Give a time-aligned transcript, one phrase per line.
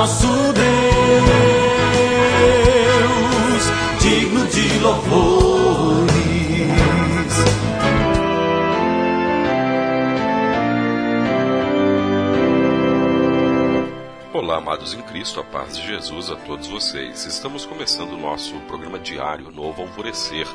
[0.00, 0.64] nosso Deus,
[4.00, 6.10] digno de louvores.
[14.32, 17.26] Olá, amados em Cristo, a paz de Jesus a todos vocês.
[17.26, 20.46] Estamos começando o nosso programa diário Novo Alvorecer,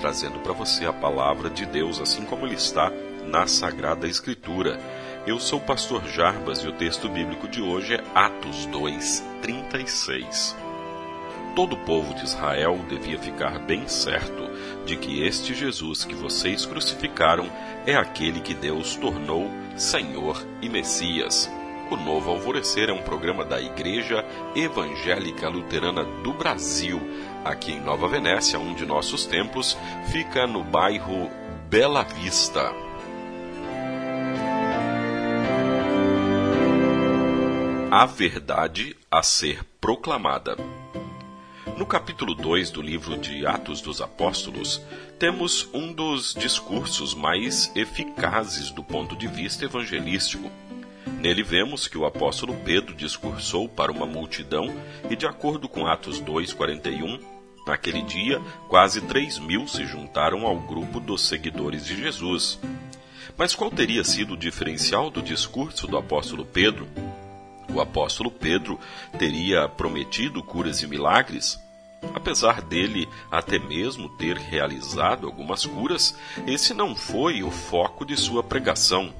[0.00, 2.92] trazendo para você a palavra de Deus, assim como ele está
[3.26, 4.78] na Sagrada Escritura.
[5.24, 10.56] Eu sou o pastor Jarbas e o texto bíblico de hoje é Atos 2, 36.
[11.54, 14.50] Todo o povo de Israel devia ficar bem certo
[14.84, 17.48] de que este Jesus que vocês crucificaram
[17.86, 21.48] é aquele que Deus tornou Senhor e Messias.
[21.88, 24.24] O Novo Alvorecer é um programa da Igreja
[24.56, 27.00] Evangélica Luterana do Brasil.
[27.44, 29.78] Aqui em Nova Venécia, um de nossos templos
[30.10, 31.30] fica no bairro
[31.70, 32.81] Bela Vista.
[37.94, 40.56] A verdade a ser proclamada.
[41.76, 44.80] No capítulo 2 do livro de Atos dos Apóstolos,
[45.18, 50.50] temos um dos discursos mais eficazes do ponto de vista evangelístico.
[51.20, 54.74] Nele vemos que o apóstolo Pedro discursou para uma multidão
[55.10, 57.20] e, de acordo com Atos 2,41,
[57.66, 62.58] naquele dia quase 3 mil se juntaram ao grupo dos seguidores de Jesus.
[63.36, 66.88] Mas qual teria sido o diferencial do discurso do apóstolo Pedro?
[67.72, 68.78] O apóstolo Pedro
[69.18, 71.58] teria prometido curas e milagres,
[72.14, 78.42] apesar dele até mesmo ter realizado algumas curas, esse não foi o foco de sua
[78.42, 79.14] pregação.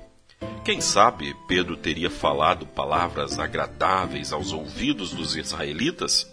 [0.64, 6.30] Quem sabe Pedro teria falado palavras agradáveis aos ouvidos dos israelitas?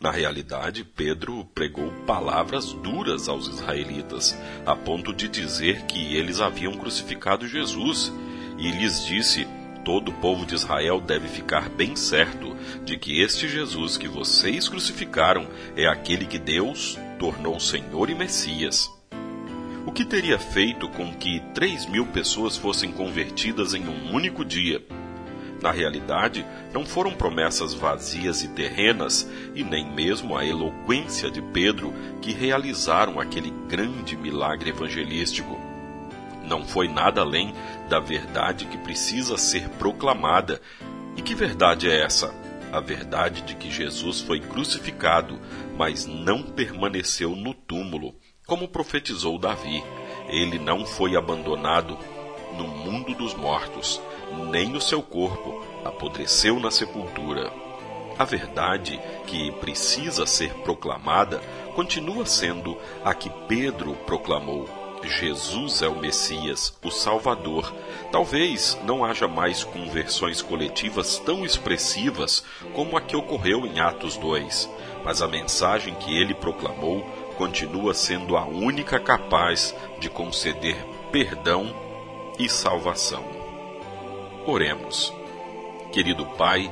[0.00, 6.72] Na realidade, Pedro pregou palavras duras aos israelitas, a ponto de dizer que eles haviam
[6.72, 8.10] crucificado Jesus,
[8.56, 9.46] e lhes disse:
[9.84, 14.68] todo o povo de Israel deve ficar bem certo de que este Jesus que vocês
[14.68, 15.46] crucificaram
[15.76, 18.90] é aquele que Deus tornou Senhor e Messias.
[19.86, 24.82] O que teria feito com que três mil pessoas fossem convertidas em um único dia?
[25.62, 31.92] Na realidade, não foram promessas vazias e terrenas, e nem mesmo a eloquência de Pedro
[32.22, 35.69] que realizaram aquele grande milagre evangelístico
[36.50, 37.54] não foi nada além
[37.88, 40.60] da verdade que precisa ser proclamada.
[41.16, 42.34] E que verdade é essa?
[42.72, 45.40] A verdade de que Jesus foi crucificado,
[45.78, 48.16] mas não permaneceu no túmulo,
[48.48, 49.82] como profetizou Davi.
[50.28, 51.96] Ele não foi abandonado
[52.58, 54.00] no mundo dos mortos,
[54.50, 57.52] nem o seu corpo apodreceu na sepultura.
[58.18, 61.40] A verdade que precisa ser proclamada
[61.76, 67.72] continua sendo a que Pedro proclamou Jesus é o Messias, o Salvador.
[68.12, 72.44] Talvez não haja mais conversões coletivas tão expressivas
[72.74, 74.68] como a que ocorreu em Atos 2,
[75.04, 77.02] mas a mensagem que ele proclamou
[77.36, 80.76] continua sendo a única capaz de conceder
[81.10, 81.74] perdão
[82.38, 83.24] e salvação.
[84.46, 85.12] Oremos.
[85.92, 86.70] Querido Pai,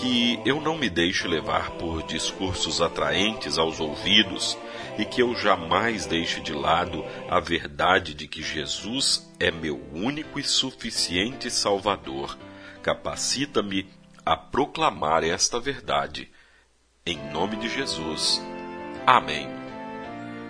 [0.00, 4.56] que eu não me deixe levar por discursos atraentes aos ouvidos
[4.96, 10.38] e que eu jamais deixe de lado a verdade de que Jesus é meu único
[10.38, 12.38] e suficiente Salvador.
[12.80, 13.88] Capacita-me
[14.24, 16.30] a proclamar esta verdade.
[17.04, 18.40] Em nome de Jesus.
[19.04, 19.48] Amém.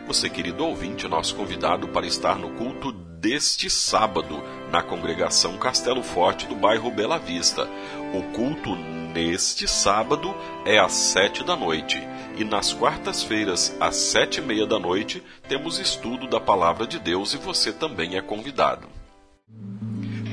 [0.06, 6.02] Você, querido ouvinte, é nosso convidado para estar no culto deste sábado na congregação Castelo
[6.02, 7.68] Forte do bairro Bela Vista.
[8.14, 8.76] O culto
[9.08, 10.34] Neste sábado
[10.66, 12.00] é às sete da noite
[12.36, 17.32] e nas quartas-feiras às sete e meia da noite temos estudo da palavra de Deus
[17.32, 18.86] e você também é convidado.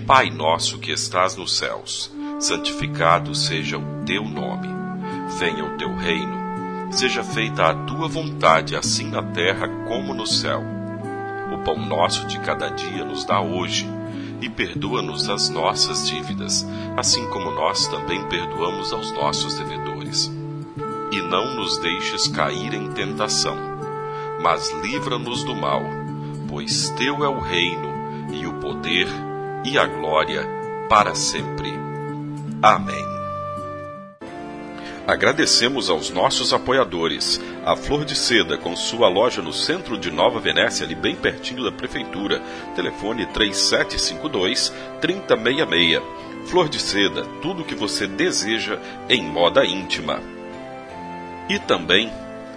[0.05, 4.67] Pai nosso que estás nos céus, santificado seja o teu nome.
[5.39, 6.91] Venha o teu reino.
[6.91, 10.74] Seja feita a tua vontade, assim na terra como no céu.
[11.65, 13.89] Pão nosso de cada dia nos dá hoje
[14.39, 16.63] e perdoa-nos as nossas dívidas,
[16.95, 20.31] assim como nós também perdoamos aos nossos devedores.
[21.11, 23.57] E não nos deixes cair em tentação,
[24.41, 25.81] mas livra-nos do mal,
[26.47, 27.89] pois teu é o reino,
[28.31, 29.07] e o poder,
[29.63, 30.47] e a glória,
[30.87, 31.73] para sempre.
[32.61, 33.14] Amém.
[35.07, 37.39] Agradecemos aos nossos apoiadores.
[37.63, 41.63] A Flor de Seda, com sua loja no centro de Nova Venécia, ali bem pertinho
[41.63, 42.41] da prefeitura.
[42.75, 46.01] Telefone 3752 3066.
[46.47, 50.19] Flor de Seda, tudo o que você deseja em moda íntima.
[51.49, 52.11] E também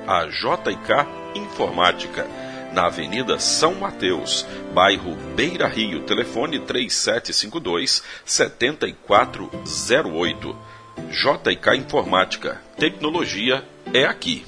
[0.07, 2.27] a JK Informática,
[2.73, 10.78] na Avenida São Mateus, bairro Beira Rio, telefone 3752 7408
[11.11, 12.61] JK Informática.
[12.77, 14.45] Tecnologia é aqui.